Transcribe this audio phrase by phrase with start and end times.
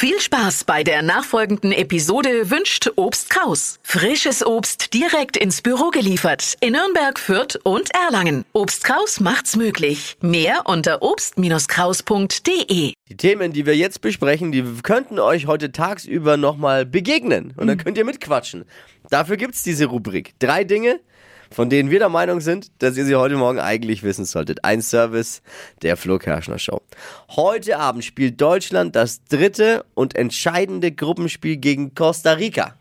[0.00, 3.80] Viel Spaß bei der nachfolgenden Episode wünscht Obst Kraus.
[3.82, 8.44] Frisches Obst direkt ins Büro geliefert in Nürnberg, Fürth und Erlangen.
[8.52, 10.16] Obst Kraus macht's möglich.
[10.20, 12.92] Mehr unter obst-kraus.de.
[13.08, 17.52] Die Themen, die wir jetzt besprechen, die könnten euch heute tagsüber nochmal begegnen.
[17.56, 18.66] Und dann könnt ihr mitquatschen.
[19.10, 20.34] Dafür gibt's diese Rubrik.
[20.38, 21.00] Drei Dinge,
[21.50, 24.64] von denen wir der Meinung sind, dass ihr sie heute Morgen eigentlich wissen solltet.
[24.64, 25.42] Ein Service
[25.82, 26.82] der Flo Kerschner Show.
[27.30, 32.74] Heute Abend spielt Deutschland das dritte und entscheidende Gruppenspiel gegen Costa Rica.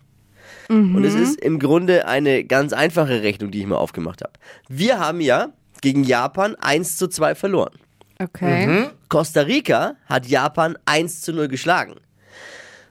[0.70, 4.34] Und es ist im Grunde eine ganz einfache Rechnung, die ich mir aufgemacht habe.
[4.68, 5.50] Wir haben ja
[5.82, 7.74] gegen Japan 1 zu 2 verloren.
[8.20, 8.90] Okay.
[9.10, 11.96] Costa Rica hat Japan 1 zu 0 geschlagen.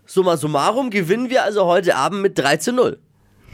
[0.06, 2.98] Summa summarum gewinnen wir also heute Abend mit 3 zu 0.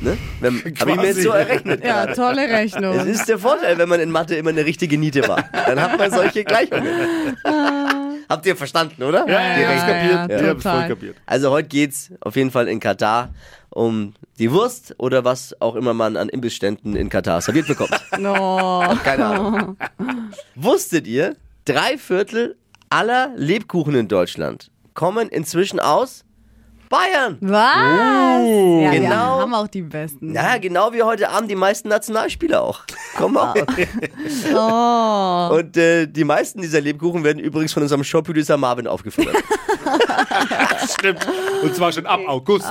[0.01, 0.17] Ne?
[0.81, 1.85] Habe ich mir jetzt so errechnet.
[1.85, 2.15] Ja, gerade.
[2.15, 3.07] tolle Das Rechnung.
[3.07, 5.45] ist der Vorteil, wenn man in Mathe immer eine richtige Niete war.
[5.53, 6.87] Dann hat man solche Gleichungen.
[8.29, 9.27] Habt ihr verstanden, oder?
[9.29, 9.87] Ja, Die ja, Rechnung.
[9.87, 10.13] kapiert.
[10.13, 10.89] ja, Ja, ich hab's voll total.
[10.89, 11.17] kapiert.
[11.27, 13.31] Also heute geht's auf jeden Fall in Katar
[13.71, 17.91] um die Wurst oder was auch immer man an Imbissständen in Katar serviert bekommt.
[18.19, 18.83] No.
[19.05, 19.77] Keine Ahnung.
[20.55, 22.57] Wusstet ihr, drei Viertel
[22.91, 26.25] aller Lebkuchen in Deutschland kommen inzwischen aus
[26.93, 27.39] Bayern?
[27.41, 27.75] Was?
[27.75, 29.41] ja, wir Genau.
[29.41, 30.35] haben auch die besten.
[30.35, 32.81] Ja, genau wie heute Abend die meisten Nationalspieler auch.
[33.17, 33.55] Kommen auch.
[34.55, 35.55] Oh.
[35.57, 39.37] Und äh, die meisten dieser Lebkuchen werden übrigens von unserem Shop-Producer Marvin aufgefuttert.
[40.93, 41.27] Stimmt.
[41.63, 42.67] Und zwar schon ab August.
[42.67, 42.71] Oh.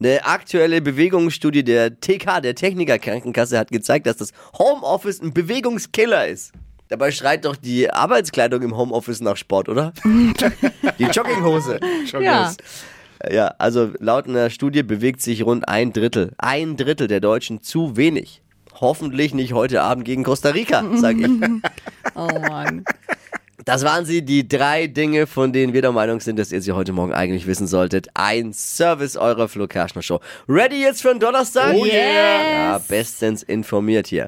[0.00, 6.26] Eine aktuelle Bewegungsstudie der TK, der Techniker Krankenkasse, hat gezeigt, dass das Homeoffice ein Bewegungskiller
[6.26, 6.52] ist.
[6.88, 9.92] Dabei schreit doch die Arbeitskleidung im Homeoffice nach Sport, oder?
[10.98, 11.80] die Jogginghose.
[12.20, 12.46] Ja.
[12.46, 12.56] los.
[13.30, 17.96] Ja, also laut einer Studie bewegt sich rund ein Drittel, ein Drittel der Deutschen zu
[17.96, 18.42] wenig.
[18.80, 21.30] Hoffentlich nicht heute Abend gegen Costa Rica, sage ich.
[22.14, 22.84] Oh Mann.
[23.64, 26.72] Das waren sie, die drei Dinge, von denen wir der Meinung sind, dass ihr sie
[26.72, 28.08] heute Morgen eigentlich wissen solltet.
[28.14, 30.20] Ein Service eurer Flo Kerschner Show.
[30.48, 31.74] Ready jetzt für den Donnerstag?
[31.74, 32.72] Oh yeah.
[32.72, 34.26] Ja, bestens informiert hier.